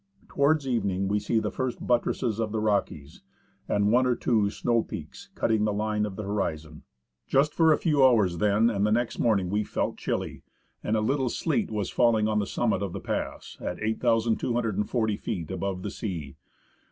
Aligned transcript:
Towards 0.29 0.67
evening, 0.67 1.07
we 1.09 1.19
see 1.19 1.37
the 1.39 1.51
first 1.51 1.85
buttresses 1.85 2.39
of 2.39 2.51
the 2.51 2.59
Rockies, 2.59 3.21
and 3.69 3.91
one 3.91 4.07
or 4.07 4.15
two 4.15 4.49
snow 4.49 4.81
peaks 4.81 5.29
cutting 5.35 5.63
the 5.63 5.71
line 5.71 6.07
of 6.07 6.15
the 6.15 6.23
horizon. 6.23 6.81
Just 7.27 7.53
for 7.53 7.71
a 7.71 7.77
few 7.77 8.03
hours 8.03 8.39
then 8.39 8.67
and 8.67 8.83
the 8.83 8.91
next 8.91 9.19
morning 9.19 9.51
we 9.51 9.63
felt 9.63 9.97
chilly, 9.97 10.41
and 10.83 10.97
a 10.97 11.01
little 11.01 11.29
sleet 11.29 11.69
was 11.69 11.91
fall 11.91 12.15
ing 12.17 12.27
on 12.27 12.39
the 12.39 12.47
summit 12.47 12.81
of 12.81 12.93
the 12.93 12.99
pass, 12.99 13.57
at 13.61 13.79
8,240 13.79 15.17
feet 15.17 15.51
above 15.51 15.83
the 15.83 15.91
sea. 15.91 16.35